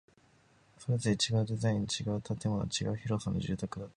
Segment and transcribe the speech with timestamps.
[0.79, 3.89] それぞれ違うデザイン、違う建材、違う広さの住宅だった